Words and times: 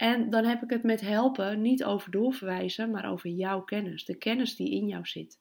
En 0.00 0.30
dan 0.30 0.44
heb 0.44 0.62
ik 0.62 0.70
het 0.70 0.82
met 0.82 1.00
helpen 1.00 1.62
niet 1.62 1.84
over 1.84 2.10
doorverwijzen, 2.10 2.90
maar 2.90 3.10
over 3.10 3.30
jouw 3.30 3.60
kennis, 3.60 4.04
de 4.04 4.14
kennis 4.14 4.56
die 4.56 4.70
in 4.70 4.86
jou 4.86 5.06
zit. 5.06 5.38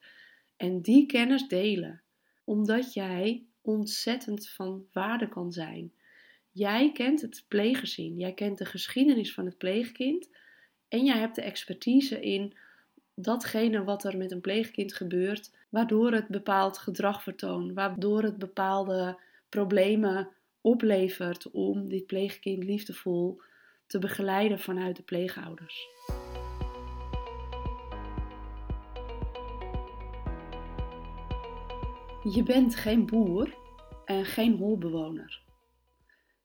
En 0.58 0.82
die 0.82 1.06
kennis 1.06 1.48
delen, 1.48 2.02
omdat 2.44 2.94
jij 2.94 3.46
ontzettend 3.62 4.50
van 4.50 4.86
waarde 4.92 5.30
kan 5.30 5.52
zijn. 5.52 5.94
Jij 6.52 6.92
kent 6.92 7.22
het 7.22 7.46
pleeggezin, 7.48 8.18
jij 8.18 8.34
kent 8.34 8.58
de 8.58 8.66
geschiedenis 8.66 9.34
van 9.34 9.46
het 9.46 9.58
pleegkind 9.58 10.30
en 10.88 11.06
jij 11.06 11.18
hebt 11.18 11.36
de 11.36 11.42
expertise 11.42 12.20
in 12.20 12.54
datgene 13.14 13.84
wat 13.84 14.04
er 14.04 14.18
met 14.18 14.32
een 14.32 14.42
pleegkind 14.42 14.94
gebeurt, 14.94 15.52
waardoor 15.70 16.12
het 16.12 16.28
bepaald 16.28 16.78
gedrag 16.78 17.24
vertoont, 17.24 17.74
waardoor 17.74 18.24
het 18.24 18.38
bepaalde 18.38 19.20
problemen 19.50 20.30
oplevert 20.62 21.52
om 21.52 21.90
dit 21.90 22.06
pleegkind 22.06 22.64
liefdevol 22.64 23.42
te 23.90 24.00
begeleiden 24.00 24.60
vanuit 24.60 24.96
de 24.96 25.04
pleegouders. 25.04 25.88
Je 32.34 32.44
bent 32.44 32.76
geen 32.76 33.06
boer 33.06 33.58
en 34.06 34.26
geen 34.26 34.58
holbewoner. 34.58 35.42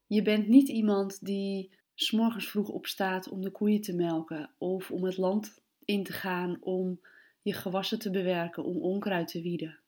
Je 0.07 0.21
bent 0.21 0.47
niet 0.47 0.67
iemand 0.67 1.25
die 1.25 1.71
s'morgens 1.95 2.49
vroeg 2.49 2.69
opstaat 2.69 3.29
om 3.29 3.41
de 3.41 3.51
koeien 3.51 3.81
te 3.81 3.95
melken 3.95 4.51
of 4.57 4.91
om 4.91 5.03
het 5.03 5.17
land 5.17 5.61
in 5.85 6.03
te 6.03 6.13
gaan 6.13 6.57
om 6.61 6.99
je 7.41 7.53
gewassen 7.53 7.99
te 7.99 8.11
bewerken, 8.11 8.63
om 8.63 8.81
onkruid 8.81 9.27
te 9.27 9.41
wieden. 9.41 9.79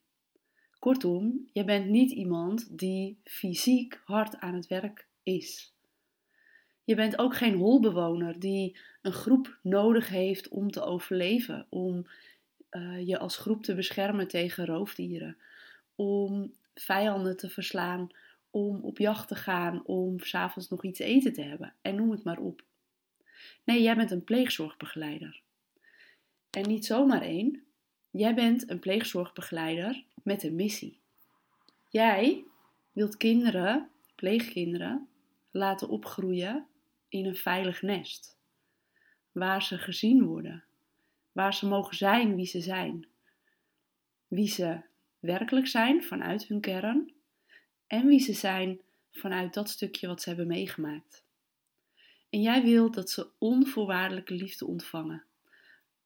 Kortom, 0.80 1.50
je 1.54 1.64
bent 1.64 1.90
niet 1.90 2.12
iemand 2.12 2.78
die 2.78 3.20
fysiek 3.24 4.02
hard 4.06 4.36
aan 4.36 4.54
het 4.54 4.68
werk 4.68 5.08
is. 5.24 5.76
Je 6.88 6.96
bent 6.96 7.18
ook 7.18 7.36
geen 7.36 7.56
holbewoner 7.56 8.40
die 8.40 8.78
een 9.02 9.14
groep 9.14 9.58
nodig 9.62 10.10
heeft 10.10 10.48
om 10.48 10.72
te 10.72 10.82
overleven, 10.82 11.66
om 11.70 12.08
uh, 12.72 13.08
je 13.08 13.18
als 13.18 13.38
groep 13.38 13.64
te 13.64 13.76
beschermen 13.76 14.28
tegen 14.28 14.66
roofdieren, 14.66 15.38
om 15.96 16.54
vijanden 16.74 17.38
te 17.38 17.50
verslaan, 17.50 18.10
om 18.50 18.80
op 18.82 18.98
jacht 18.98 19.28
te 19.28 19.36
gaan, 19.36 19.86
om 19.86 20.20
s'avonds 20.20 20.70
nog 20.70 20.84
iets 20.84 21.00
eten 21.00 21.34
te 21.34 21.42
hebben 21.42 21.74
en 21.82 21.96
noem 21.96 22.12
het 22.12 22.24
maar 22.24 22.40
op. 22.40 22.64
Nee, 23.64 23.82
jij 23.82 23.96
bent 23.96 24.12
een 24.12 24.24
pleegzorgbegeleider. 24.24 25.42
En 26.50 26.68
niet 26.68 26.86
zomaar 26.86 27.22
één. 27.22 27.64
Jij 28.12 28.36
bent 28.36 28.70
een 28.70 28.80
pleegzorgbegeleider 28.80 30.04
met 30.24 30.44
een 30.44 30.56
missie. 30.56 31.00
Jij 31.90 32.44
wilt 32.92 33.18
kinderen, 33.18 33.90
pleegkinderen, 34.16 35.08
laten 35.52 35.90
opgroeien 35.90 36.68
in 37.10 37.26
een 37.26 37.36
veilig 37.36 37.82
nest. 37.82 38.38
Waar 39.32 39.64
ze 39.64 39.78
gezien 39.78 40.24
worden. 40.24 40.64
Waar 41.32 41.54
ze 41.54 41.68
mogen 41.68 41.96
zijn 41.96 42.36
wie 42.36 42.46
ze 42.46 42.62
zijn. 42.62 43.08
Wie 44.28 44.48
ze 44.48 44.82
werkelijk 45.20 45.68
zijn 45.68 46.04
vanuit 46.04 46.48
hun 46.48 46.62
kern. 46.62 47.14
En 47.88 48.08
wie 48.08 48.20
ze 48.20 48.34
zijn 48.34 48.82
vanuit 49.12 49.54
dat 49.54 49.70
stukje 49.70 50.08
wat 50.08 50.22
ze 50.22 50.30
hebben 50.30 50.48
meegemaakt. 50.48 51.26
En 52.30 52.42
jij 52.42 52.64
wilt 52.64 52.94
dat 52.94 53.10
ze 53.10 53.30
onvoorwaardelijke 53.38 54.34
liefde 54.34 54.66
ontvangen 54.66 55.26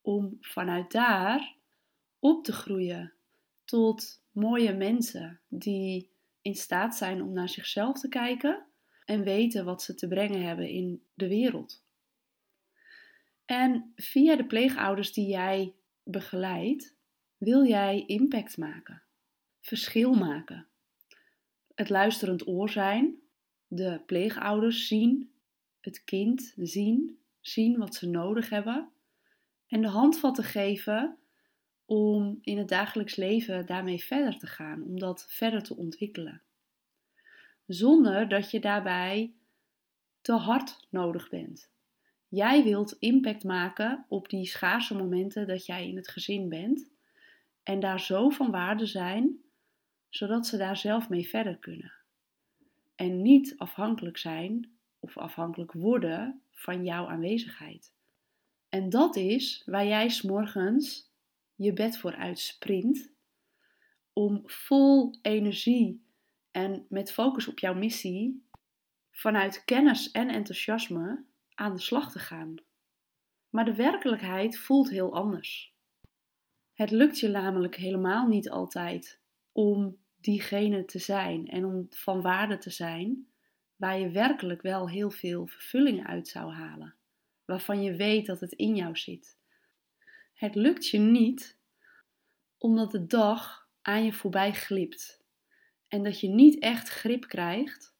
om 0.01 0.37
vanuit 0.41 0.91
daar 0.91 1.55
op 2.19 2.43
te 2.43 2.53
groeien 2.53 3.13
tot 3.65 4.21
mooie 4.31 4.73
mensen 4.73 5.39
die 5.47 6.09
in 6.41 6.55
staat 6.55 6.95
zijn 6.95 7.21
om 7.21 7.33
naar 7.33 7.49
zichzelf 7.49 7.99
te 7.99 8.07
kijken 8.07 8.65
en 9.11 9.23
weten 9.23 9.65
wat 9.65 9.83
ze 9.83 9.95
te 9.95 10.07
brengen 10.07 10.43
hebben 10.43 10.69
in 10.69 11.03
de 11.13 11.27
wereld. 11.27 11.83
En 13.45 13.91
via 13.95 14.35
de 14.35 14.45
pleegouders 14.45 15.13
die 15.13 15.27
jij 15.27 15.73
begeleidt, 16.03 16.95
wil 17.37 17.65
jij 17.65 18.03
impact 18.05 18.57
maken, 18.57 19.03
verschil 19.61 20.13
maken, 20.13 20.67
het 21.75 21.89
luisterend 21.89 22.47
oor 22.47 22.69
zijn, 22.69 23.15
de 23.67 24.01
pleegouders 24.05 24.87
zien, 24.87 25.31
het 25.79 26.03
kind 26.03 26.53
zien, 26.57 27.19
zien 27.41 27.77
wat 27.77 27.95
ze 27.95 28.09
nodig 28.09 28.49
hebben 28.49 28.89
en 29.67 29.81
de 29.81 29.87
handvatten 29.87 30.43
geven 30.43 31.17
om 31.85 32.39
in 32.41 32.57
het 32.57 32.67
dagelijks 32.67 33.15
leven 33.15 33.65
daarmee 33.65 34.03
verder 34.03 34.37
te 34.37 34.47
gaan, 34.47 34.83
om 34.83 34.99
dat 34.99 35.25
verder 35.29 35.63
te 35.63 35.75
ontwikkelen. 35.75 36.41
Zonder 37.73 38.27
dat 38.27 38.51
je 38.51 38.59
daarbij 38.59 39.33
te 40.21 40.33
hard 40.33 40.87
nodig 40.89 41.29
bent. 41.29 41.71
Jij 42.27 42.63
wilt 42.63 42.95
impact 42.99 43.43
maken 43.43 44.05
op 44.07 44.29
die 44.29 44.45
schaarse 44.45 44.95
momenten 44.95 45.47
dat 45.47 45.65
jij 45.65 45.87
in 45.87 45.95
het 45.95 46.07
gezin 46.07 46.49
bent 46.49 46.91
en 47.63 47.79
daar 47.79 47.99
zo 47.99 48.29
van 48.29 48.51
waarde 48.51 48.85
zijn, 48.85 49.41
zodat 50.09 50.47
ze 50.47 50.57
daar 50.57 50.77
zelf 50.77 51.09
mee 51.09 51.27
verder 51.27 51.57
kunnen. 51.57 51.93
En 52.95 53.21
niet 53.21 53.57
afhankelijk 53.57 54.17
zijn 54.17 54.71
of 54.99 55.17
afhankelijk 55.17 55.71
worden 55.71 56.41
van 56.51 56.83
jouw 56.83 57.07
aanwezigheid. 57.07 57.93
En 58.69 58.89
dat 58.89 59.15
is 59.15 59.63
waar 59.65 59.85
jij 59.85 60.09
s'morgens 60.09 61.11
je 61.55 61.73
bed 61.73 61.97
voor 61.97 62.15
uitsprint 62.15 63.11
om 64.13 64.41
vol 64.45 65.15
energie 65.21 66.00
en 66.51 66.85
met 66.89 67.11
focus 67.11 67.47
op 67.47 67.59
jouw 67.59 67.73
missie 67.73 68.45
vanuit 69.11 69.63
kennis 69.65 70.11
en 70.11 70.29
enthousiasme 70.29 71.25
aan 71.55 71.75
de 71.75 71.81
slag 71.81 72.11
te 72.11 72.19
gaan. 72.19 72.55
Maar 73.49 73.65
de 73.65 73.75
werkelijkheid 73.75 74.57
voelt 74.57 74.89
heel 74.89 75.13
anders. 75.13 75.75
Het 76.73 76.91
lukt 76.91 77.19
je 77.19 77.27
namelijk 77.27 77.75
helemaal 77.75 78.27
niet 78.27 78.49
altijd 78.49 79.21
om 79.51 79.97
diegene 80.17 80.85
te 80.85 80.99
zijn 80.99 81.47
en 81.47 81.65
om 81.65 81.85
van 81.89 82.21
waarde 82.21 82.57
te 82.57 82.69
zijn 82.69 83.27
waar 83.75 83.99
je 83.99 84.09
werkelijk 84.09 84.61
wel 84.61 84.89
heel 84.89 85.11
veel 85.11 85.47
vervulling 85.47 86.07
uit 86.07 86.27
zou 86.27 86.51
halen 86.51 86.95
waarvan 87.45 87.83
je 87.83 87.95
weet 87.95 88.25
dat 88.25 88.39
het 88.39 88.51
in 88.51 88.75
jou 88.75 88.97
zit. 88.97 89.37
Het 90.33 90.55
lukt 90.55 90.87
je 90.87 90.97
niet 90.97 91.59
omdat 92.57 92.91
de 92.91 93.05
dag 93.05 93.69
aan 93.81 94.05
je 94.05 94.13
voorbij 94.13 94.53
glipt 94.53 95.20
en 95.91 96.03
dat 96.03 96.19
je 96.19 96.27
niet 96.27 96.59
echt 96.59 96.89
grip 96.89 97.27
krijgt 97.27 97.95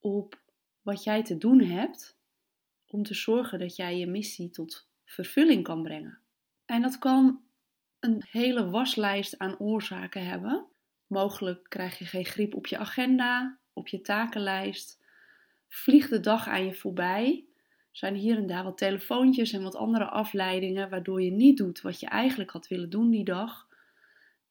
op 0.00 0.40
wat 0.82 1.04
jij 1.04 1.22
te 1.22 1.38
doen 1.38 1.60
hebt 1.60 2.18
om 2.86 3.02
te 3.02 3.14
zorgen 3.14 3.58
dat 3.58 3.76
jij 3.76 3.98
je 3.98 4.06
missie 4.06 4.50
tot 4.50 4.88
vervulling 5.04 5.62
kan 5.62 5.82
brengen. 5.82 6.18
En 6.64 6.82
dat 6.82 6.98
kan 6.98 7.40
een 8.00 8.24
hele 8.30 8.70
waslijst 8.70 9.38
aan 9.38 9.58
oorzaken 9.58 10.26
hebben. 10.26 10.66
Mogelijk 11.06 11.68
krijg 11.68 11.98
je 11.98 12.04
geen 12.04 12.24
grip 12.24 12.54
op 12.54 12.66
je 12.66 12.78
agenda, 12.78 13.58
op 13.72 13.88
je 13.88 14.00
takenlijst. 14.00 15.04
Vliegt 15.68 16.10
de 16.10 16.20
dag 16.20 16.48
aan 16.48 16.64
je 16.64 16.74
voorbij 16.74 17.46
zijn 17.90 18.14
hier 18.14 18.36
en 18.36 18.46
daar 18.46 18.64
wat 18.64 18.78
telefoontjes 18.78 19.52
en 19.52 19.62
wat 19.62 19.76
andere 19.76 20.04
afleidingen, 20.08 20.90
waardoor 20.90 21.22
je 21.22 21.30
niet 21.30 21.56
doet 21.56 21.80
wat 21.80 22.00
je 22.00 22.06
eigenlijk 22.06 22.50
had 22.50 22.68
willen 22.68 22.90
doen 22.90 23.10
die 23.10 23.24
dag. 23.24 23.65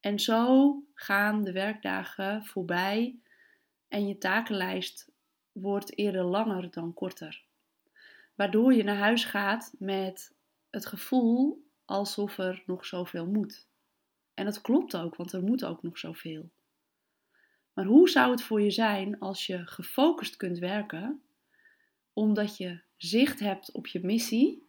En 0.05 0.19
zo 0.19 0.83
gaan 0.93 1.43
de 1.43 1.51
werkdagen 1.51 2.45
voorbij 2.45 3.19
en 3.88 4.07
je 4.07 4.17
takenlijst 4.17 5.11
wordt 5.51 5.97
eerder 5.97 6.23
langer 6.23 6.71
dan 6.71 6.93
korter. 6.93 7.43
Waardoor 8.35 8.73
je 8.73 8.83
naar 8.83 8.97
huis 8.97 9.25
gaat 9.25 9.73
met 9.79 10.35
het 10.69 10.85
gevoel 10.85 11.66
alsof 11.85 12.38
er 12.38 12.63
nog 12.66 12.85
zoveel 12.85 13.25
moet. 13.25 13.67
En 14.33 14.45
dat 14.45 14.61
klopt 14.61 14.95
ook, 14.95 15.16
want 15.16 15.33
er 15.33 15.43
moet 15.43 15.66
ook 15.66 15.83
nog 15.83 15.97
zoveel. 15.97 16.49
Maar 17.73 17.85
hoe 17.85 18.09
zou 18.09 18.31
het 18.31 18.41
voor 18.41 18.61
je 18.61 18.72
zijn 18.72 19.19
als 19.19 19.45
je 19.45 19.67
gefocust 19.67 20.35
kunt 20.35 20.57
werken, 20.57 21.22
omdat 22.13 22.57
je 22.57 22.81
zicht 22.97 23.39
hebt 23.39 23.72
op 23.72 23.87
je 23.87 23.99
missie 23.99 24.63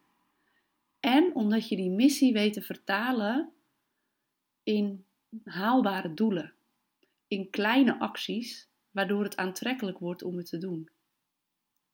en 1.01 1.35
omdat 1.35 1.69
je 1.69 1.77
die 1.77 1.91
missie 1.91 2.33
weet 2.33 2.53
te 2.53 2.63
vertalen 2.63 3.53
in 4.63 5.06
haalbare 5.45 6.15
doelen, 6.15 6.53
in 7.29 7.51
kleine 7.51 7.99
acties, 7.99 8.69
waardoor 8.91 9.23
het 9.23 9.37
aantrekkelijk 9.37 9.99
wordt 9.99 10.23
om 10.23 10.37
het 10.37 10.47
te 10.47 10.59
doen. 10.59 10.89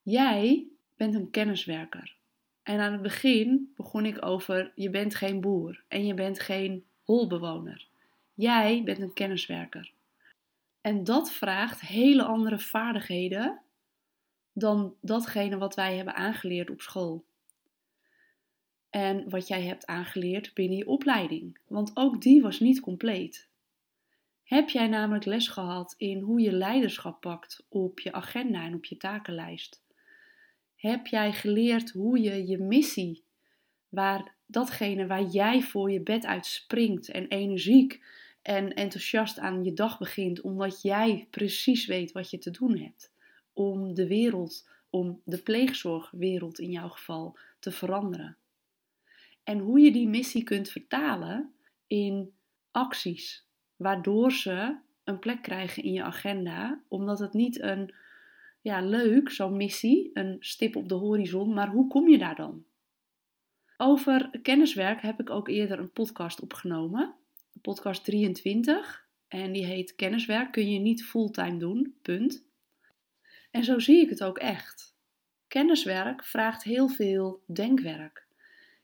Jij 0.03 0.67
bent 0.97 1.15
een 1.15 1.31
kenniswerker. 1.31 2.17
En 2.63 2.81
aan 2.81 2.93
het 2.93 3.03
begin 3.03 3.73
begon 3.77 4.07
ik 4.07 4.25
over 4.25 4.73
je 4.75 4.91
bent 4.91 5.15
geen 5.15 5.41
boer 5.41 5.83
en 5.89 6.07
je 6.07 6.15
bent 6.15 6.41
geen 6.41 6.85
holbewoner. 7.03 7.87
Jij 8.35 8.83
bent 8.85 8.99
een 8.99 9.13
kenniswerker. 9.13 9.93
En 10.81 11.05
dat 11.05 11.33
vraagt 11.33 11.81
hele 11.81 12.23
andere 12.23 12.59
vaardigheden 12.59 13.61
dan 14.53 14.95
datgene 15.01 15.57
wat 15.57 15.75
wij 15.75 15.97
hebben 15.97 16.15
aangeleerd 16.15 16.71
op 16.71 16.81
school. 16.81 17.25
En 18.93 19.31
wat 19.31 19.49
jij 19.49 19.63
hebt 19.63 19.87
aangeleerd 19.87 20.55
binnen 20.55 20.77
je 20.77 20.87
opleiding, 20.87 21.59
want 21.67 21.91
ook 21.95 22.23
die 22.23 22.43
was 22.43 22.61
niet 22.61 22.81
compleet. 22.81 23.49
Heb 24.43 24.69
jij 24.69 24.89
namelijk 24.89 25.25
les 25.25 25.49
gehad 25.49 25.95
in 25.97 26.21
hoe 26.21 26.41
je 26.41 26.53
leiderschap 26.53 27.21
pakt 27.21 27.67
op 27.69 28.01
je 28.01 28.13
agenda 28.13 28.65
en 28.65 28.75
op 28.75 28.85
je 28.85 28.97
takenlijst? 28.97 29.83
Heb 30.77 31.07
jij 31.07 31.33
geleerd 31.33 31.91
hoe 31.91 32.21
je 32.21 32.47
je 32.47 32.59
missie, 32.59 33.25
waar 33.89 34.35
datgene 34.47 35.07
waar 35.07 35.25
jij 35.25 35.63
voor 35.63 35.91
je 35.91 36.01
bed 36.01 36.27
uitspringt 36.27 37.09
en 37.09 37.29
energiek 37.29 38.05
en 38.43 38.75
enthousiast 38.75 39.39
aan 39.39 39.65
je 39.65 39.73
dag 39.73 39.99
begint, 39.99 40.41
omdat 40.41 40.83
jij 40.83 41.27
precies 41.31 41.87
weet 41.87 42.13
wat 42.13 42.31
je 42.31 42.39
te 42.39 42.51
doen 42.51 42.79
hebt 42.79 43.13
om 43.53 43.95
de 43.95 44.07
wereld, 44.07 44.69
om 44.91 45.21
de 45.25 45.39
pleegzorgwereld 45.39 46.59
in 46.59 46.71
jouw 46.71 46.89
geval 46.89 47.39
te 47.59 47.71
veranderen. 47.71 48.37
En 49.45 49.59
hoe 49.59 49.81
je 49.81 49.93
die 49.93 50.09
missie 50.09 50.45
kunt 50.45 50.69
vertalen 50.69 51.55
in 51.87 52.33
acties, 52.71 53.47
waardoor 53.77 54.33
ze 54.33 54.77
een 55.05 55.19
plek 55.19 55.43
krijgen 55.43 55.83
in 55.83 55.93
je 55.93 56.03
agenda, 56.03 56.83
omdat 56.89 57.19
het 57.19 57.33
niet 57.33 57.61
een 57.61 57.95
ja, 58.61 58.81
leuk, 58.81 59.31
zo'n 59.31 59.57
missie, 59.57 60.11
een 60.15 60.37
stip 60.41 60.77
op 60.77 60.89
de 60.89 60.95
horizon, 60.95 61.55
maar 61.55 61.69
hoe 61.69 61.89
kom 61.89 62.09
je 62.09 62.19
daar 62.19 62.37
dan? 62.37 62.65
Over 63.77 64.31
kenniswerk 64.43 65.03
heb 65.03 65.21
ik 65.21 65.31
ook 65.31 65.49
eerder 65.49 65.79
een 65.79 65.93
podcast 65.93 66.41
opgenomen, 66.41 67.15
podcast 67.61 68.05
23, 68.05 69.07
en 69.29 69.53
die 69.53 69.65
heet 69.65 69.95
Kenniswerk 69.95 70.53
kun 70.53 70.71
je 70.71 70.79
niet 70.79 71.05
fulltime 71.05 71.57
doen, 71.57 71.95
punt. 72.03 72.45
En 73.51 73.65
zo 73.65 73.79
zie 73.79 74.01
ik 74.01 74.09
het 74.09 74.25
ook 74.25 74.39
echt. 74.39 74.97
Kenniswerk 75.49 76.25
vraagt 76.25 76.63
heel 76.63 76.89
veel 76.89 77.43
denkwerk. 77.47 78.22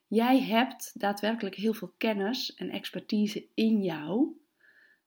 Jij 0.08 0.42
hebt 0.42 1.00
daadwerkelijk 1.00 1.54
heel 1.54 1.74
veel 1.74 1.94
kennis 1.96 2.54
en 2.54 2.70
expertise 2.70 3.46
in 3.54 3.82
jou, 3.82 4.36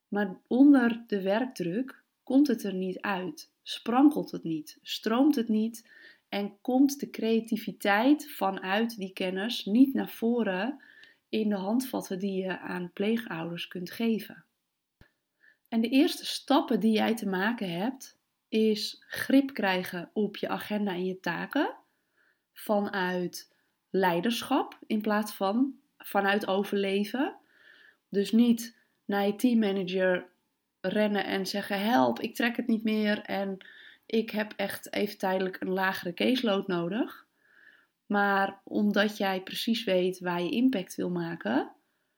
maar 0.08 0.40
onder 0.46 1.04
de 1.06 1.22
werkdruk 1.22 2.02
komt 2.22 2.46
het 2.46 2.62
er 2.62 2.74
niet 2.74 3.00
uit, 3.00 3.50
sprankelt 3.62 4.30
het 4.30 4.42
niet, 4.42 4.78
stroomt 4.82 5.34
het 5.34 5.48
niet 5.48 5.90
en 6.28 6.60
komt 6.60 7.00
de 7.00 7.10
creativiteit 7.10 8.30
vanuit 8.30 8.96
die 8.96 9.12
kennis 9.12 9.64
niet 9.64 9.94
naar 9.94 10.10
voren 10.10 10.82
in 11.28 11.48
de 11.48 11.56
handvatten 11.56 12.18
die 12.18 12.42
je 12.42 12.58
aan 12.58 12.92
pleegouders 12.92 13.68
kunt 13.68 13.90
geven. 13.90 14.44
En 15.68 15.80
de 15.80 15.88
eerste 15.88 16.26
stappen 16.26 16.80
die 16.80 16.92
jij 16.92 17.14
te 17.14 17.28
maken 17.28 17.70
hebt, 17.70 18.18
is 18.48 19.02
grip 19.06 19.54
krijgen 19.54 20.10
op 20.12 20.36
je 20.36 20.48
agenda 20.48 20.92
en 20.92 21.04
je 21.04 21.20
taken 21.20 21.76
vanuit 22.52 23.51
leiderschap 23.92 24.78
in 24.86 25.00
plaats 25.00 25.32
van 25.32 25.74
vanuit 25.98 26.46
overleven. 26.46 27.36
Dus 28.08 28.32
niet 28.32 28.76
naar 29.04 29.26
je 29.26 29.36
teammanager 29.36 30.28
rennen 30.80 31.24
en 31.24 31.46
zeggen: 31.46 31.80
Help, 31.80 32.20
ik 32.20 32.34
trek 32.34 32.56
het 32.56 32.66
niet 32.66 32.82
meer 32.82 33.20
en 33.20 33.66
ik 34.06 34.30
heb 34.30 34.52
echt 34.56 34.92
even 34.92 35.18
tijdelijk 35.18 35.60
een 35.60 35.72
lagere 35.72 36.14
caseload 36.14 36.66
nodig. 36.66 37.26
Maar 38.06 38.60
omdat 38.64 39.16
jij 39.16 39.42
precies 39.42 39.84
weet 39.84 40.18
waar 40.18 40.42
je 40.42 40.50
impact 40.50 40.94
wil 40.94 41.10
maken, 41.10 41.72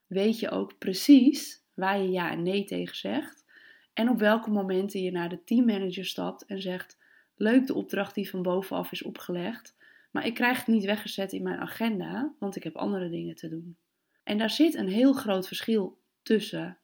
weet 0.07 0.39
je 0.39 0.51
ook 0.51 0.79
precies 0.79 1.63
waar 1.75 1.99
je 1.99 2.11
ja 2.11 2.31
en 2.31 2.43
nee 2.43 2.65
tegen 2.65 2.97
zegt. 2.97 3.45
En 3.93 4.09
op 4.09 4.19
welke 4.19 4.51
momenten 4.51 5.03
je 5.03 5.11
naar 5.11 5.29
de 5.29 5.45
teammanager 5.45 6.05
stapt 6.05 6.45
en 6.47 6.63
zegt: 6.63 6.99
Leuk 7.37 7.67
de 7.67 7.75
opdracht 7.75 8.15
die 8.15 8.31
van 8.31 8.43
bovenaf 8.43 8.93
is 8.93 9.03
opgelegd, 9.03 9.77
maar 10.15 10.27
ik 10.27 10.35
krijg 10.35 10.59
het 10.59 10.67
niet 10.67 10.85
weggezet 10.85 11.33
in 11.33 11.43
mijn 11.43 11.59
agenda, 11.59 12.35
want 12.39 12.57
ik 12.57 12.63
heb 12.63 12.77
andere 12.77 13.09
dingen 13.09 13.35
te 13.35 13.49
doen. 13.49 13.77
En 14.23 14.39
daar 14.39 14.51
zit 14.51 14.75
een 14.75 14.89
heel 14.89 15.13
groot 15.13 15.47
verschil 15.47 15.99
tussen, 16.23 16.79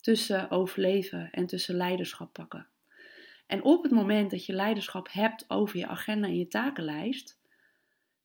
tussen 0.00 0.50
overleven 0.50 1.30
en 1.30 1.46
tussen 1.46 1.74
leiderschap 1.74 2.32
pakken. 2.32 2.66
En 3.46 3.62
op 3.62 3.82
het 3.82 3.92
moment 3.92 4.30
dat 4.30 4.46
je 4.46 4.52
leiderschap 4.52 5.08
hebt 5.12 5.50
over 5.50 5.78
je 5.78 5.86
agenda 5.86 6.26
en 6.26 6.36
je 6.36 6.48
takenlijst, 6.48 7.40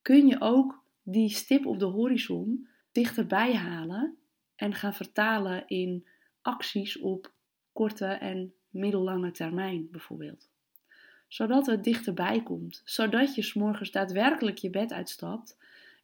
kun 0.02 0.28
je 0.28 0.42
ook 0.42 0.84
die 1.04 1.30
stip 1.30 1.66
op 1.66 1.80
de 1.80 1.86
horizon 1.86 2.68
dichterbij 2.92 3.56
halen 3.56 4.18
en 4.56 4.74
gaan 4.74 4.94
vertalen 4.94 5.68
in 5.68 6.08
acties 6.42 7.00
op 7.00 7.34
korte 7.74 8.06
en 8.06 8.54
middellange 8.70 9.32
termijn 9.32 9.88
bijvoorbeeld. 9.92 10.50
Zodat 11.36 11.66
het 11.66 11.84
dichterbij 11.84 12.44
komt, 12.44 12.82
zodat 12.86 13.36
je 13.36 13.42
s'morgens 13.42 13.92
daadwerkelijk 13.92 14.58
je 14.58 14.70
bed 14.70 14.92
uitstapt 14.94 15.58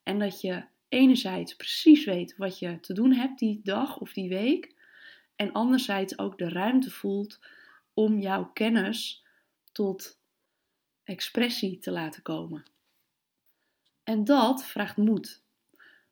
en 0.04 0.20
dat 0.20 0.42
je 0.42 0.64
enerzijds 0.90 1.56
precies 1.56 2.06
weet 2.06 2.38
wat 2.38 2.60
je 2.60 2.80
te 2.80 2.94
doen 2.94 3.14
hebt 3.14 3.40
die 3.40 3.60
dag 3.64 4.00
of 4.00 4.14
die 4.14 4.30
week 4.30 4.76
en 5.36 5.52
anderzijds 5.52 6.18
ook 6.18 6.38
de 6.38 6.50
ruimte 6.50 6.92
voelt 6.92 7.40
om 7.94 8.20
jouw 8.20 8.46
kennis 8.46 9.26
tot 9.72 10.20
expressie 11.04 11.80
te 11.80 11.92
laten 11.92 12.22
komen. 12.22 12.64
En 14.04 14.24
dat 14.24 14.66
vraagt 14.66 14.98
moed. 14.98 15.44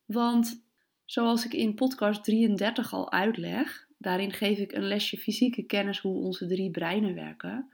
Want 0.05 0.63
zoals 1.05 1.45
ik 1.45 1.53
in 1.53 1.75
podcast 1.75 2.23
33 2.23 2.93
al 2.93 3.11
uitleg, 3.11 3.87
daarin 3.97 4.33
geef 4.33 4.57
ik 4.57 4.71
een 4.71 4.87
lesje 4.87 5.17
fysieke 5.17 5.63
kennis 5.63 5.99
hoe 5.99 6.23
onze 6.23 6.47
drie 6.47 6.71
breinen 6.71 7.15
werken. 7.15 7.71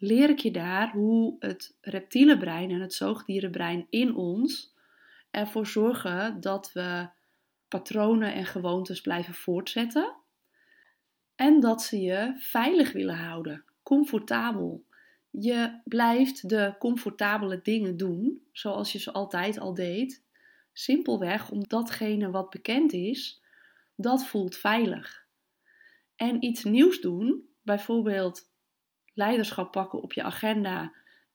Leer 0.00 0.30
ik 0.30 0.38
je 0.38 0.50
daar 0.50 0.90
hoe 0.90 1.36
het 1.38 1.76
reptiele 1.80 2.38
brein 2.38 2.70
en 2.70 2.80
het 2.80 2.94
zoogdierenbrein 2.94 3.86
in 3.90 4.14
ons 4.14 4.74
ervoor 5.30 5.66
zorgen 5.66 6.40
dat 6.40 6.72
we 6.72 7.08
patronen 7.68 8.34
en 8.34 8.46
gewoontes 8.46 9.00
blijven 9.00 9.34
voortzetten. 9.34 10.16
En 11.34 11.60
dat 11.60 11.82
ze 11.82 12.00
je 12.00 12.34
veilig 12.38 12.92
willen 12.92 13.16
houden, 13.16 13.64
comfortabel. 13.82 14.84
Je 15.30 15.80
blijft 15.84 16.48
de 16.48 16.74
comfortabele 16.78 17.60
dingen 17.62 17.96
doen 17.96 18.42
zoals 18.52 18.92
je 18.92 18.98
ze 18.98 19.12
altijd 19.12 19.58
al 19.58 19.74
deed. 19.74 20.24
Simpelweg 20.72 21.50
omdat 21.50 21.70
datgene 21.70 22.30
wat 22.30 22.50
bekend 22.50 22.92
is, 22.92 23.42
dat 23.94 24.26
voelt 24.26 24.56
veilig. 24.56 25.26
En 26.16 26.44
iets 26.44 26.64
nieuws 26.64 27.00
doen, 27.00 27.48
bijvoorbeeld 27.62 28.47
leiderschap 29.18 29.72
pakken 29.72 30.02
op 30.02 30.12
je 30.12 30.22
agenda 30.22 30.92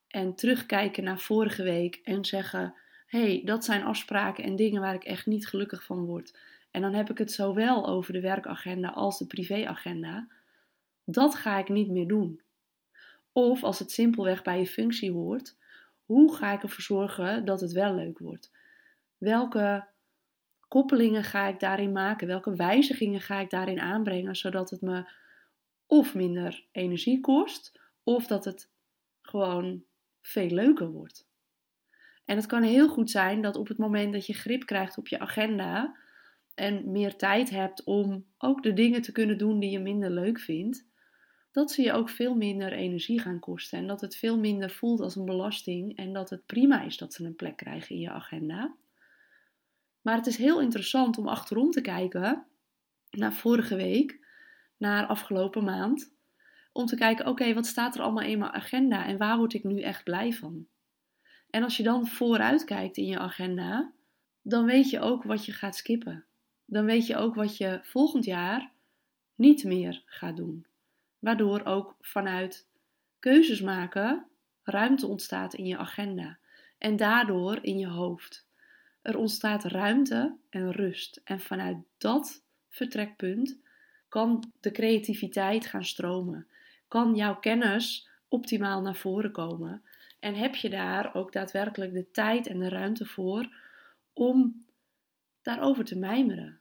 en 0.08 0.36
terugkijken 0.36 1.04
naar 1.04 1.20
vorige 1.20 1.64
week 1.64 2.00
en 2.04 2.26
zeggen: 2.26 2.76
hey, 3.06 3.42
dat 3.46 3.66
zijn 3.66 3.84
afspraken 3.84 4.44
en 4.44 4.56
dingen 4.56 4.82
waar 4.82 4.94
ik 4.94 5.04
echt 5.04 5.26
niet 5.26 5.48
gelukkig 5.48 5.84
van 5.84 6.06
word. 6.06 6.38
En 6.72 6.82
dan 6.82 6.94
heb 6.94 7.10
ik 7.10 7.18
het 7.18 7.32
zowel 7.32 7.88
over 7.88 8.14
de 8.14 8.22
werkagenda 8.22 8.90
als 8.90 9.18
de 9.18 9.28
privéagenda. 9.28 10.28
Dat 11.06 11.36
ga 11.36 11.58
ik 11.58 11.70
niet 11.70 11.90
meer 11.90 12.08
doen. 12.08 12.42
Of 13.32 13.64
als 13.64 13.80
het 13.80 13.92
simpelweg 13.92 14.42
bij 14.42 14.60
je 14.60 14.68
functie 14.68 15.12
hoort, 15.12 15.58
hoe 16.06 16.36
ga 16.36 16.52
ik 16.52 16.64
ervoor 16.64 16.84
zorgen 16.84 17.46
dat 17.46 17.62
het 17.62 17.72
wel 17.72 17.96
leuk 17.96 18.20
wordt? 18.20 18.52
Welke 19.18 19.88
koppelingen 20.68 21.24
ga 21.24 21.48
ik 21.48 21.60
daarin 21.60 21.92
maken? 21.92 22.28
Welke 22.28 22.56
wijzigingen 22.56 23.22
ga 23.22 23.40
ik 23.40 23.50
daarin 23.50 23.80
aanbrengen 23.80 24.36
zodat 24.36 24.70
het 24.70 24.82
me 24.82 25.12
of 25.94 26.16
minder 26.16 26.66
energie 26.72 27.20
kost, 27.20 27.80
of 28.04 28.28
dat 28.28 28.46
het 28.46 28.70
gewoon 29.22 29.84
veel 30.22 30.50
leuker 30.50 30.92
wordt? 30.92 31.28
En 32.26 32.36
het 32.36 32.46
kan 32.46 32.64
heel 32.64 32.90
goed 32.90 33.10
zijn 33.10 33.42
dat 33.42 33.56
op 33.56 33.68
het 33.68 33.78
moment 33.78 34.14
dat 34.14 34.26
je 34.26 34.34
grip 34.34 34.66
krijgt 34.66 34.98
op 34.98 35.08
je 35.08 35.20
agenda 35.20 35.96
en 36.56 36.92
meer 36.92 37.16
tijd 37.16 37.50
hebt 37.50 37.84
om 37.84 38.26
ook 38.38 38.64
de 38.64 38.74
dingen 38.74 39.02
te 39.02 39.12
kunnen 39.12 39.38
doen 39.38 39.60
die 39.60 39.70
je 39.72 39.80
minder 39.80 40.12
leuk 40.12 40.40
vindt, 40.40 40.86
dat 41.52 41.72
ze 41.72 41.82
je 41.82 41.94
ook 41.94 42.10
veel 42.10 42.36
minder 42.36 42.72
energie 42.72 43.20
gaan 43.20 43.40
kosten 43.40 43.78
en 43.78 43.88
dat 43.88 44.02
het 44.02 44.16
veel 44.16 44.40
minder 44.40 44.70
voelt 44.70 45.00
als 45.00 45.16
een 45.16 45.26
belasting 45.26 45.98
en 45.98 46.14
dat 46.14 46.30
het 46.30 46.46
prima 46.46 46.82
is 46.82 46.98
dat 46.98 47.14
ze 47.14 47.26
een 47.26 47.36
plek 47.36 47.58
krijgen 47.58 47.96
in 47.96 48.02
je 48.02 48.10
agenda. 48.10 48.76
Maar 50.02 50.16
het 50.16 50.28
is 50.28 50.38
heel 50.38 50.62
interessant 50.62 51.18
om 51.18 51.28
achterom 51.28 51.72
te 51.72 51.82
kijken 51.82 52.46
naar 53.10 53.34
vorige 53.34 53.76
week, 53.76 54.23
naar 54.78 55.06
afgelopen 55.06 55.64
maand, 55.64 56.14
om 56.72 56.86
te 56.86 56.96
kijken, 56.96 57.28
oké, 57.28 57.54
wat 57.54 57.66
staat 57.66 57.96
er 57.96 58.02
allemaal 58.02 58.24
in 58.24 58.40
mijn 58.40 58.52
agenda 58.52 59.06
en 59.06 59.18
waar 59.18 59.38
word 59.38 59.54
ik 59.54 59.64
nu 59.64 59.82
echt 59.82 60.04
blij 60.04 60.34
van? 60.34 60.68
En 61.50 61.64
als 61.64 61.78
je 61.78 61.84
dan 61.84 62.08
vooruit 62.08 62.64
kijkt 62.64 62.98
in 62.98 63.06
je 63.06 63.20
agenda, 63.20 63.92
dan 64.42 64.66
weet 64.66 64.90
je 64.90 65.00
ook 65.00 65.24
wat 65.24 65.46
je 65.46 65.52
gaat 65.52 65.76
skippen. 65.76 66.26
Dan 66.66 66.86
weet 66.86 67.08
je 67.08 67.16
ook 67.16 67.36
wat 67.36 67.58
je 67.58 67.80
volgend 67.84 68.26
jaar 68.26 68.72
niet 69.36 69.64
meer 69.64 70.02
gaat 70.06 70.38
doen. 70.38 70.66
Waardoor 71.20 71.66
ook 71.66 71.96
vanuit 72.02 72.68
keuzes 73.20 73.62
maken 73.62 74.26
ruimte 74.64 75.08
ontstaat 75.08 75.54
in 75.54 75.66
je 75.66 75.78
agenda 75.78 76.38
en 76.78 76.96
daardoor 76.96 77.60
in 77.62 77.80
je 77.80 77.88
hoofd. 77.88 78.48
Er 79.02 79.18
ontstaat 79.18 79.64
ruimte 79.64 80.36
en 80.50 80.72
rust. 80.72 81.22
En 81.24 81.40
vanuit 81.40 81.78
dat 81.98 82.44
vertrekpunt 82.70 83.60
kan 84.14 84.52
de 84.60 84.72
creativiteit 84.72 85.66
gaan 85.66 85.86
stromen. 85.86 86.48
Kan 86.88 87.16
jouw 87.16 87.40
kennis 87.40 88.10
optimaal 88.28 88.82
naar 88.82 88.96
voren 88.96 89.32
komen. 89.32 89.84
En 90.20 90.36
heb 90.36 90.56
je 90.56 90.70
daar 90.70 91.16
ook 91.16 91.32
daadwerkelijk 91.32 91.94
de 91.94 92.12
tijd 92.12 92.48
en 92.48 92.60
de 92.60 92.70
ruimte 92.70 93.06
voor 93.06 93.56
om 94.14 94.66
daarover 95.42 95.86
te 95.86 95.98
mijmeren. 95.98 96.60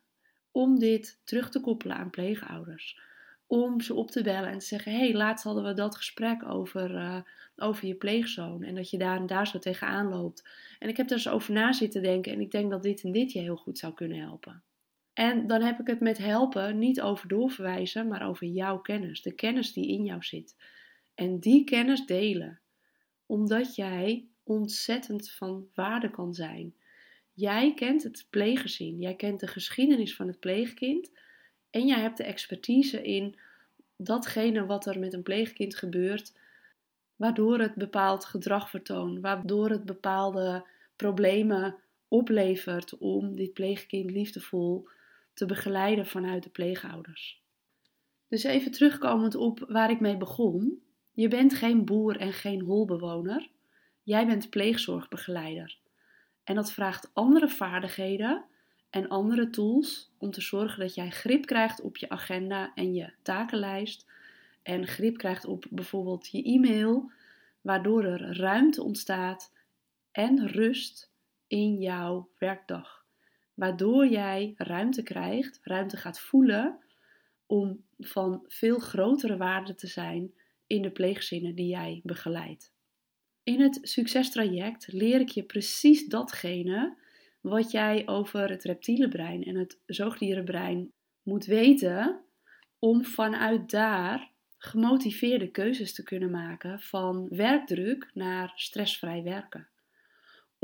Om 0.50 0.78
dit 0.78 1.20
terug 1.24 1.50
te 1.50 1.60
koppelen 1.60 1.96
aan 1.96 2.10
pleegouders 2.10 3.00
om 3.46 3.80
ze 3.80 3.94
op 3.94 4.10
te 4.10 4.22
bellen 4.22 4.50
en 4.50 4.58
te 4.58 4.66
zeggen: 4.66 4.92
hey, 4.92 5.14
laatst 5.14 5.44
hadden 5.44 5.64
we 5.64 5.74
dat 5.74 5.96
gesprek 5.96 6.44
over, 6.48 6.90
uh, 6.90 7.20
over 7.56 7.86
je 7.86 7.94
pleegzoon. 7.94 8.62
En 8.62 8.74
dat 8.74 8.90
je 8.90 8.98
daar 8.98 9.26
daar 9.26 9.46
zo 9.46 9.58
tegenaan 9.58 10.08
loopt. 10.08 10.48
En 10.78 10.88
ik 10.88 10.96
heb 10.96 11.06
er 11.06 11.12
eens 11.12 11.28
over 11.28 11.52
na 11.52 11.72
zitten 11.72 12.02
denken. 12.02 12.32
En 12.32 12.40
ik 12.40 12.50
denk 12.50 12.70
dat 12.70 12.82
dit 12.82 13.02
en 13.02 13.12
dit 13.12 13.32
je 13.32 13.38
heel 13.38 13.56
goed 13.56 13.78
zou 13.78 13.94
kunnen 13.94 14.18
helpen. 14.18 14.62
En 15.12 15.46
dan 15.46 15.62
heb 15.62 15.80
ik 15.80 15.86
het 15.86 16.00
met 16.00 16.18
helpen 16.18 16.78
niet 16.78 17.00
over 17.00 17.28
doorverwijzen, 17.28 18.08
maar 18.08 18.28
over 18.28 18.46
jouw 18.46 18.78
kennis. 18.78 19.22
De 19.22 19.34
kennis 19.34 19.72
die 19.72 19.88
in 19.88 20.04
jou 20.04 20.22
zit. 20.22 20.56
En 21.14 21.38
die 21.38 21.64
kennis 21.64 22.06
delen. 22.06 22.60
Omdat 23.26 23.74
jij 23.74 24.28
ontzettend 24.42 25.30
van 25.30 25.68
waarde 25.74 26.10
kan 26.10 26.34
zijn. 26.34 26.74
Jij 27.32 27.74
kent 27.74 28.02
het 28.02 28.26
pleeggezin. 28.30 28.98
Jij 28.98 29.14
kent 29.14 29.40
de 29.40 29.46
geschiedenis 29.46 30.16
van 30.16 30.26
het 30.26 30.40
pleegkind. 30.40 31.10
En 31.70 31.86
jij 31.86 32.00
hebt 32.00 32.16
de 32.16 32.24
expertise 32.24 33.02
in 33.02 33.38
datgene 33.96 34.66
wat 34.66 34.86
er 34.86 34.98
met 34.98 35.12
een 35.12 35.22
pleegkind 35.22 35.76
gebeurt, 35.76 36.38
waardoor 37.16 37.58
het 37.58 37.74
bepaald 37.74 38.24
gedrag 38.24 38.70
vertoont, 38.70 39.20
waardoor 39.20 39.70
het 39.70 39.84
bepaalde 39.84 40.66
problemen 40.96 41.76
oplevert 42.08 42.98
om 42.98 43.36
dit 43.36 43.52
pleegkind 43.52 44.10
liefdevol 44.10 44.88
te 45.34 45.46
begeleiden 45.46 46.06
vanuit 46.06 46.42
de 46.42 46.50
pleegouders. 46.50 47.42
Dus 48.28 48.42
even 48.42 48.72
terugkomend 48.72 49.34
op 49.34 49.64
waar 49.68 49.90
ik 49.90 50.00
mee 50.00 50.16
begon. 50.16 50.82
Je 51.12 51.28
bent 51.28 51.54
geen 51.54 51.84
boer 51.84 52.16
en 52.16 52.32
geen 52.32 52.60
holbewoner. 52.60 53.50
Jij 54.02 54.26
bent 54.26 54.50
pleegzorgbegeleider. 54.50 55.78
En 56.44 56.54
dat 56.54 56.72
vraagt 56.72 57.10
andere 57.12 57.48
vaardigheden 57.48 58.44
en 58.90 59.08
andere 59.08 59.50
tools 59.50 60.12
om 60.18 60.30
te 60.30 60.40
zorgen 60.40 60.80
dat 60.80 60.94
jij 60.94 61.10
grip 61.10 61.46
krijgt 61.46 61.80
op 61.80 61.96
je 61.96 62.08
agenda 62.08 62.72
en 62.74 62.94
je 62.94 63.12
takenlijst. 63.22 64.06
En 64.62 64.86
grip 64.86 65.18
krijgt 65.18 65.44
op 65.44 65.66
bijvoorbeeld 65.70 66.28
je 66.28 66.42
e-mail, 66.42 67.10
waardoor 67.60 68.04
er 68.04 68.36
ruimte 68.36 68.82
ontstaat 68.82 69.52
en 70.12 70.48
rust 70.48 71.10
in 71.46 71.78
jouw 71.78 72.28
werkdag. 72.38 73.01
Waardoor 73.54 74.06
jij 74.06 74.54
ruimte 74.56 75.02
krijgt, 75.02 75.60
ruimte 75.62 75.96
gaat 75.96 76.20
voelen 76.20 76.78
om 77.46 77.84
van 77.98 78.44
veel 78.46 78.78
grotere 78.78 79.36
waarde 79.36 79.74
te 79.74 79.86
zijn 79.86 80.32
in 80.66 80.82
de 80.82 80.90
pleegzinnen 80.90 81.54
die 81.54 81.68
jij 81.68 82.00
begeleidt. 82.02 82.72
In 83.42 83.60
het 83.60 83.78
succestraject 83.82 84.92
leer 84.92 85.20
ik 85.20 85.28
je 85.28 85.42
precies 85.42 86.06
datgene 86.06 86.96
wat 87.40 87.70
jij 87.70 88.08
over 88.08 88.50
het 88.50 88.64
reptiele 88.64 89.08
brein 89.08 89.44
en 89.44 89.56
het 89.56 89.78
zoogdierenbrein 89.86 90.92
moet 91.22 91.44
weten 91.44 92.20
om 92.78 93.04
vanuit 93.04 93.70
daar 93.70 94.30
gemotiveerde 94.58 95.50
keuzes 95.50 95.94
te 95.94 96.02
kunnen 96.02 96.30
maken 96.30 96.80
van 96.80 97.28
werkdruk 97.28 98.10
naar 98.14 98.52
stressvrij 98.54 99.22
werken. 99.22 99.68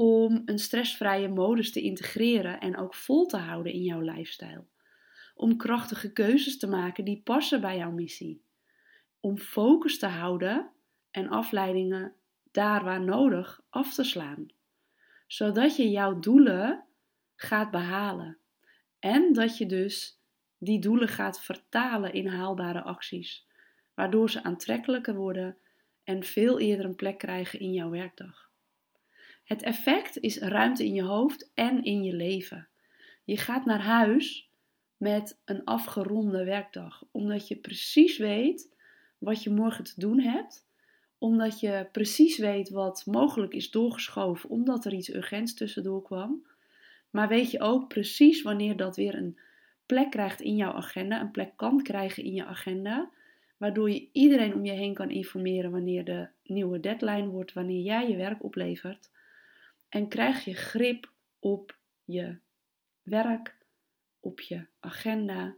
Om 0.01 0.43
een 0.45 0.59
stressvrije 0.59 1.29
modus 1.29 1.73
te 1.73 1.81
integreren 1.81 2.61
en 2.61 2.77
ook 2.77 2.95
vol 2.95 3.27
te 3.27 3.37
houden 3.37 3.73
in 3.73 3.83
jouw 3.83 4.01
lifestyle. 4.01 4.65
Om 5.35 5.57
krachtige 5.57 6.13
keuzes 6.13 6.59
te 6.59 6.67
maken 6.67 7.05
die 7.05 7.23
passen 7.25 7.61
bij 7.61 7.77
jouw 7.77 7.91
missie. 7.91 8.43
Om 9.21 9.39
focus 9.39 9.99
te 9.99 10.07
houden 10.07 10.71
en 11.11 11.29
afleidingen 11.29 12.15
daar 12.51 12.85
waar 12.85 13.05
nodig 13.05 13.63
af 13.71 13.95
te 13.95 14.05
slaan 14.05 14.57
zodat 15.29 15.77
je 15.77 15.91
jouw 15.91 16.19
doelen 16.19 16.85
gaat 17.37 17.71
behalen. 17.71 18.39
En 18.99 19.33
dat 19.33 19.59
je 19.59 19.67
dus 19.67 20.21
die 20.59 20.79
doelen 20.79 21.09
gaat 21.09 21.41
vertalen 21.41 22.13
in 22.13 22.27
haalbare 22.27 22.83
acties, 22.83 23.47
waardoor 23.95 24.31
ze 24.31 24.43
aantrekkelijker 24.43 25.15
worden 25.15 25.57
en 26.05 26.23
veel 26.23 26.59
eerder 26.59 26.85
een 26.85 26.97
plek 26.97 27.19
krijgen 27.19 27.61
in 27.61 27.73
jouw 27.73 27.91
werkdag. 27.91 28.48
Het 29.49 29.63
effect 29.63 30.19
is 30.19 30.39
ruimte 30.39 30.85
in 30.85 30.95
je 30.95 31.03
hoofd 31.03 31.51
en 31.55 31.85
in 31.85 32.05
je 32.05 32.13
leven. 32.13 32.69
Je 33.25 33.37
gaat 33.37 33.65
naar 33.65 33.83
huis 33.83 34.51
met 34.97 35.41
een 35.45 35.65
afgeronde 35.65 36.45
werkdag, 36.45 37.05
omdat 37.11 37.49
je 37.49 37.57
precies 37.57 38.19
weet 38.19 38.77
wat 39.19 39.43
je 39.43 39.51
morgen 39.51 39.85
te 39.85 39.95
doen 39.97 40.21
hebt 40.21 40.67
omdat 41.19 41.61
je 41.61 41.89
precies 41.93 42.39
weet 42.39 42.71
wat 42.71 43.07
mogelijk 43.07 43.53
is 43.55 43.71
doorgeschoven 43.71 44.51
omdat 44.51 44.85
er 44.85 44.93
iets 44.93 45.15
urgents 45.15 45.55
tussendoor 45.55 46.03
kwam. 46.03 46.47
Maar 47.11 47.29
weet 47.29 47.51
je 47.51 47.61
ook 47.61 47.89
precies 47.89 48.43
wanneer 48.43 48.77
dat 48.77 48.97
weer 48.97 49.15
een 49.15 49.39
plek 49.87 50.11
krijgt 50.11 50.41
in 50.41 50.57
jouw 50.57 50.73
agenda, 50.73 51.21
een 51.21 51.31
plek 51.31 51.53
kan 51.57 51.83
krijgen 51.83 52.25
in 52.25 52.33
je 52.33 52.45
agenda, 52.45 53.11
waardoor 53.57 53.91
je 53.91 54.09
iedereen 54.13 54.55
om 54.55 54.65
je 54.65 54.73
heen 54.73 54.95
kan 54.95 55.11
informeren 55.11 55.71
wanneer 55.71 56.05
de 56.05 56.29
nieuwe 56.43 56.81
deadline 56.81 57.29
wordt, 57.29 57.53
wanneer 57.53 57.83
jij 57.83 58.09
je 58.09 58.17
werk 58.17 58.45
oplevert. 58.45 59.11
En 59.89 60.09
krijg 60.09 60.45
je 60.45 60.55
grip 60.55 61.13
op 61.39 61.79
je 62.05 62.39
werk, 63.03 63.57
op 64.21 64.41
je 64.41 64.67
agenda 64.81 65.57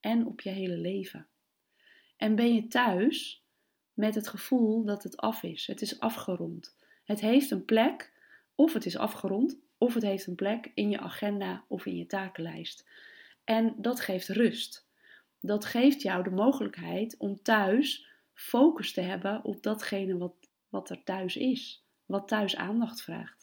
en 0.00 0.26
op 0.26 0.40
je 0.40 0.50
hele 0.50 0.76
leven. 0.76 1.28
En 2.16 2.34
ben 2.34 2.54
je 2.54 2.66
thuis, 2.66 3.42
met 3.94 4.14
het 4.14 4.28
gevoel 4.28 4.84
dat 4.84 5.02
het 5.02 5.16
af 5.16 5.42
is. 5.42 5.66
Het 5.66 5.80
is 5.80 6.00
afgerond. 6.00 6.76
Het 7.04 7.20
heeft 7.20 7.50
een 7.50 7.64
plek, 7.64 8.12
of 8.54 8.72
het 8.72 8.86
is 8.86 8.96
afgerond, 8.96 9.56
of 9.78 9.94
het 9.94 10.02
heeft 10.02 10.26
een 10.26 10.34
plek 10.34 10.70
in 10.74 10.90
je 10.90 10.98
agenda 10.98 11.64
of 11.68 11.86
in 11.86 11.96
je 11.96 12.06
takenlijst. 12.06 12.88
En 13.44 13.74
dat 13.78 14.00
geeft 14.00 14.28
rust. 14.28 14.88
Dat 15.40 15.64
geeft 15.64 16.02
jou 16.02 16.22
de 16.22 16.30
mogelijkheid 16.30 17.16
om 17.16 17.42
thuis 17.42 18.10
focus 18.34 18.92
te 18.92 19.00
hebben 19.00 19.44
op 19.44 19.62
datgene 19.62 20.16
wat, 20.18 20.34
wat 20.68 20.90
er 20.90 21.02
thuis 21.02 21.36
is, 21.36 21.84
wat 22.06 22.28
thuis 22.28 22.56
aandacht 22.56 23.02
vraagt. 23.02 23.41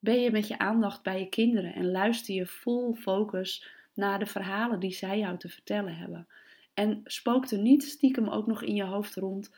Ben 0.00 0.20
je 0.20 0.30
met 0.30 0.48
je 0.48 0.58
aandacht 0.58 1.02
bij 1.02 1.18
je 1.18 1.28
kinderen 1.28 1.74
en 1.74 1.90
luister 1.90 2.34
je 2.34 2.46
vol 2.46 2.94
focus 2.94 3.66
naar 3.94 4.18
de 4.18 4.26
verhalen 4.26 4.80
die 4.80 4.92
zij 4.92 5.18
jou 5.18 5.38
te 5.38 5.48
vertellen 5.48 5.96
hebben? 5.96 6.28
En 6.74 7.00
spookt 7.04 7.50
er 7.50 7.58
niet 7.58 7.84
stiekem 7.84 8.28
ook 8.28 8.46
nog 8.46 8.62
in 8.62 8.74
je 8.74 8.84
hoofd 8.84 9.14
rond 9.14 9.50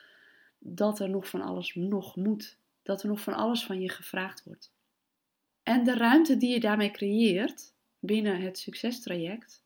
dat 0.58 1.00
er 1.00 1.10
nog 1.10 1.28
van 1.28 1.42
alles 1.42 1.74
nog 1.74 2.16
moet. 2.16 2.58
Dat 2.82 3.02
er 3.02 3.08
nog 3.08 3.20
van 3.20 3.34
alles 3.34 3.64
van 3.64 3.80
je 3.80 3.88
gevraagd 3.88 4.44
wordt. 4.44 4.72
En 5.62 5.84
de 5.84 5.94
ruimte 5.94 6.36
die 6.36 6.50
je 6.52 6.60
daarmee 6.60 6.90
creëert 6.90 7.74
binnen 7.98 8.40
het 8.40 8.58
succestraject, 8.58 9.64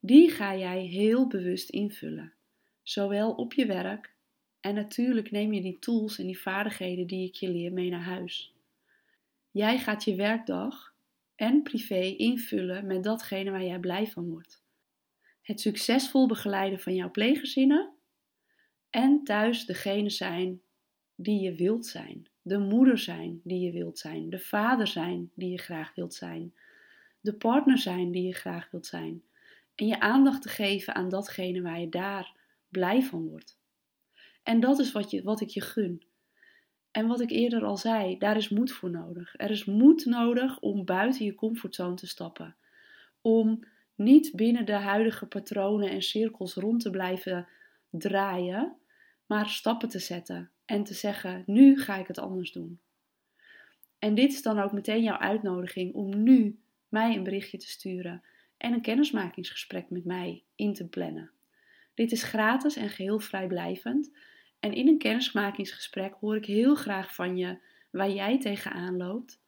die 0.00 0.30
ga 0.30 0.56
jij 0.56 0.82
heel 0.82 1.26
bewust 1.26 1.70
invullen. 1.70 2.32
Zowel 2.82 3.32
op 3.32 3.52
je 3.52 3.66
werk 3.66 4.14
en 4.60 4.74
natuurlijk 4.74 5.30
neem 5.30 5.52
je 5.52 5.60
die 5.60 5.78
tools 5.78 6.18
en 6.18 6.26
die 6.26 6.38
vaardigheden 6.38 7.06
die 7.06 7.28
ik 7.28 7.34
je 7.34 7.50
leer 7.50 7.72
mee 7.72 7.90
naar 7.90 8.02
huis. 8.02 8.55
Jij 9.56 9.78
gaat 9.78 10.04
je 10.04 10.14
werkdag 10.14 10.94
en 11.34 11.62
privé 11.62 12.00
invullen 12.00 12.86
met 12.86 13.02
datgene 13.02 13.50
waar 13.50 13.64
jij 13.64 13.78
blij 13.78 14.06
van 14.06 14.28
wordt 14.28 14.64
het 15.46 15.60
succesvol 15.60 16.26
begeleiden 16.26 16.80
van 16.80 16.94
jouw 16.94 17.10
pleeggezinnen 17.10 17.92
en 18.90 19.24
thuis 19.24 19.64
degene 19.64 20.10
zijn 20.10 20.60
die 21.14 21.40
je 21.40 21.54
wilt 21.54 21.86
zijn. 21.86 22.28
De 22.42 22.58
moeder 22.58 22.98
zijn 22.98 23.40
die 23.44 23.60
je 23.60 23.72
wilt 23.72 23.98
zijn, 23.98 24.30
de 24.30 24.38
vader 24.38 24.86
zijn 24.86 25.30
die 25.34 25.50
je 25.50 25.58
graag 25.58 25.94
wilt 25.94 26.14
zijn, 26.14 26.54
de 27.20 27.34
partner 27.34 27.78
zijn 27.78 28.10
die 28.10 28.26
je 28.26 28.34
graag 28.34 28.70
wilt 28.70 28.86
zijn. 28.86 29.22
En 29.74 29.86
je 29.86 30.00
aandacht 30.00 30.42
te 30.42 30.48
geven 30.48 30.94
aan 30.94 31.08
datgene 31.08 31.62
waar 31.62 31.80
je 31.80 31.88
daar 31.88 32.36
blij 32.68 33.02
van 33.02 33.28
wordt. 33.28 33.58
En 34.42 34.60
dat 34.60 34.78
is 34.78 34.92
wat, 34.92 35.10
je, 35.10 35.22
wat 35.22 35.40
ik 35.40 35.48
je 35.48 35.60
gun. 35.60 36.02
En 36.96 37.06
wat 37.06 37.20
ik 37.20 37.30
eerder 37.30 37.64
al 37.64 37.76
zei, 37.76 38.18
daar 38.18 38.36
is 38.36 38.48
moed 38.48 38.72
voor 38.72 38.90
nodig. 38.90 39.34
Er 39.36 39.50
is 39.50 39.64
moed 39.64 40.04
nodig 40.04 40.60
om 40.60 40.84
buiten 40.84 41.24
je 41.24 41.34
comfortzone 41.34 41.94
te 41.94 42.06
stappen. 42.06 42.56
Om 43.20 43.64
niet 43.94 44.32
binnen 44.34 44.66
de 44.66 44.72
huidige 44.72 45.26
patronen 45.26 45.90
en 45.90 46.02
cirkels 46.02 46.54
rond 46.54 46.80
te 46.80 46.90
blijven 46.90 47.48
draaien, 47.90 48.76
maar 49.26 49.48
stappen 49.48 49.88
te 49.88 49.98
zetten 49.98 50.50
en 50.64 50.84
te 50.84 50.94
zeggen: 50.94 51.42
nu 51.46 51.80
ga 51.80 51.96
ik 51.96 52.06
het 52.06 52.18
anders 52.18 52.52
doen. 52.52 52.80
En 53.98 54.14
dit 54.14 54.32
is 54.32 54.42
dan 54.42 54.58
ook 54.58 54.72
meteen 54.72 55.02
jouw 55.02 55.18
uitnodiging 55.18 55.94
om 55.94 56.22
nu 56.22 56.58
mij 56.88 57.16
een 57.16 57.24
berichtje 57.24 57.58
te 57.58 57.68
sturen 57.68 58.22
en 58.56 58.72
een 58.72 58.82
kennismakingsgesprek 58.82 59.90
met 59.90 60.04
mij 60.04 60.42
in 60.54 60.74
te 60.74 60.88
plannen. 60.88 61.30
Dit 61.94 62.12
is 62.12 62.22
gratis 62.22 62.76
en 62.76 62.88
geheel 62.88 63.18
vrijblijvend. 63.18 64.10
En 64.60 64.72
in 64.72 64.88
een 64.88 64.98
kennismakingsgesprek 64.98 66.14
hoor 66.20 66.36
ik 66.36 66.46
heel 66.46 66.74
graag 66.74 67.14
van 67.14 67.36
je 67.36 67.58
waar 67.90 68.10
jij 68.10 68.38
tegenaan 68.40 68.96
loopt. 68.96 69.40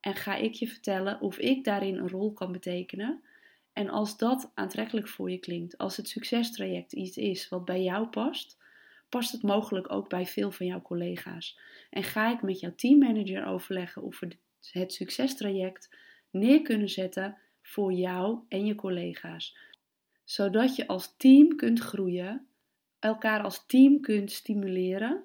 En 0.00 0.14
ga 0.14 0.34
ik 0.34 0.52
je 0.52 0.68
vertellen 0.68 1.20
of 1.20 1.38
ik 1.38 1.64
daarin 1.64 1.96
een 1.96 2.08
rol 2.08 2.32
kan 2.32 2.52
betekenen 2.52 3.22
en 3.78 3.88
als 3.88 4.16
dat 4.16 4.50
aantrekkelijk 4.54 5.08
voor 5.08 5.30
je 5.30 5.38
klinkt, 5.38 5.78
als 5.78 5.96
het 5.96 6.08
succestraject 6.08 6.92
iets 6.92 7.16
is 7.16 7.48
wat 7.48 7.64
bij 7.64 7.82
jou 7.82 8.06
past, 8.06 8.58
past 9.08 9.32
het 9.32 9.42
mogelijk 9.42 9.92
ook 9.92 10.08
bij 10.08 10.26
veel 10.26 10.50
van 10.50 10.66
jouw 10.66 10.82
collega's. 10.82 11.58
En 11.90 12.02
ga 12.02 12.32
ik 12.32 12.42
met 12.42 12.60
jouw 12.60 12.74
teammanager 12.74 13.46
overleggen 13.46 14.02
of 14.02 14.20
we 14.20 14.36
het 14.72 14.92
succestraject 14.92 15.96
neer 16.30 16.62
kunnen 16.62 16.88
zetten 16.88 17.38
voor 17.62 17.92
jou 17.92 18.38
en 18.48 18.66
je 18.66 18.74
collega's. 18.74 19.56
zodat 20.24 20.76
je 20.76 20.86
als 20.86 21.16
team 21.16 21.56
kunt 21.56 21.80
groeien, 21.80 22.47
elkaar 22.98 23.42
als 23.42 23.66
team 23.66 24.00
kunt 24.00 24.30
stimuleren 24.32 25.24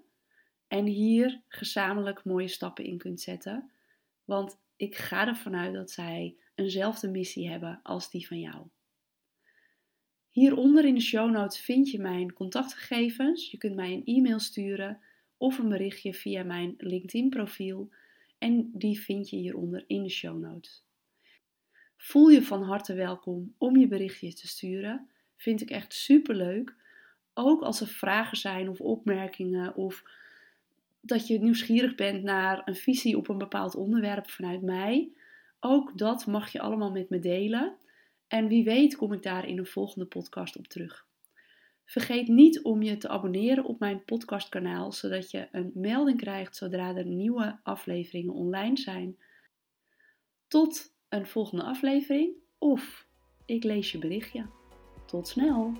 en 0.67 0.85
hier 0.85 1.41
gezamenlijk 1.47 2.23
mooie 2.23 2.47
stappen 2.47 2.83
in 2.83 2.97
kunt 2.97 3.21
zetten. 3.21 3.71
Want 4.25 4.57
ik 4.75 4.95
ga 4.95 5.27
ervan 5.27 5.55
uit 5.55 5.73
dat 5.73 5.91
zij 5.91 6.35
eenzelfde 6.55 7.09
missie 7.09 7.49
hebben 7.49 7.79
als 7.83 8.09
die 8.09 8.27
van 8.27 8.39
jou. 8.39 8.67
Hieronder 10.29 10.85
in 10.85 10.95
de 10.95 11.01
show 11.01 11.31
notes 11.31 11.59
vind 11.59 11.89
je 11.89 11.99
mijn 11.99 12.33
contactgegevens. 12.33 13.51
Je 13.51 13.57
kunt 13.57 13.75
mij 13.75 13.93
een 13.93 14.05
e-mail 14.05 14.39
sturen 14.39 14.99
of 15.37 15.57
een 15.57 15.69
berichtje 15.69 16.13
via 16.13 16.43
mijn 16.43 16.73
LinkedIn 16.77 17.29
profiel. 17.29 17.89
En 18.37 18.69
die 18.73 18.99
vind 18.99 19.29
je 19.29 19.35
hieronder 19.35 19.83
in 19.87 20.03
de 20.03 20.09
show 20.09 20.39
notes. 20.39 20.85
Voel 21.97 22.29
je 22.29 22.41
van 22.41 22.63
harte 22.63 22.93
welkom 22.93 23.55
om 23.57 23.77
je 23.77 23.87
berichtje 23.87 24.33
te 24.33 24.47
sturen. 24.47 25.09
Vind 25.35 25.61
ik 25.61 25.69
echt 25.69 25.93
super 25.93 26.35
leuk. 26.35 26.75
Ook 27.33 27.61
als 27.61 27.81
er 27.81 27.87
vragen 27.87 28.37
zijn 28.37 28.69
of 28.69 28.81
opmerkingen 28.81 29.75
of 29.75 30.03
dat 31.01 31.27
je 31.27 31.39
nieuwsgierig 31.39 31.95
bent 31.95 32.23
naar 32.23 32.61
een 32.65 32.75
visie 32.75 33.17
op 33.17 33.29
een 33.29 33.37
bepaald 33.37 33.75
onderwerp 33.75 34.29
vanuit 34.29 34.61
mij. 34.61 35.11
Ook 35.59 35.97
dat 35.97 36.25
mag 36.25 36.51
je 36.51 36.59
allemaal 36.59 36.91
met 36.91 37.09
me 37.09 37.19
delen. 37.19 37.75
En 38.27 38.47
wie 38.47 38.63
weet 38.63 38.95
kom 38.95 39.13
ik 39.13 39.23
daar 39.23 39.47
in 39.47 39.57
een 39.57 39.65
volgende 39.65 40.05
podcast 40.05 40.57
op 40.57 40.67
terug. 40.67 41.05
Vergeet 41.85 42.27
niet 42.27 42.61
om 42.61 42.81
je 42.81 42.97
te 42.97 43.09
abonneren 43.09 43.65
op 43.65 43.79
mijn 43.79 44.03
podcastkanaal, 44.03 44.91
zodat 44.91 45.31
je 45.31 45.47
een 45.51 45.71
melding 45.73 46.17
krijgt 46.17 46.55
zodra 46.55 46.95
er 46.95 47.05
nieuwe 47.05 47.59
afleveringen 47.63 48.33
online 48.33 48.77
zijn. 48.77 49.17
Tot 50.47 50.93
een 51.09 51.27
volgende 51.27 51.63
aflevering 51.63 52.35
of 52.57 53.07
ik 53.45 53.63
lees 53.63 53.91
je 53.91 53.97
berichtje. 53.97 54.45
Tot 55.05 55.27
snel! 55.27 55.73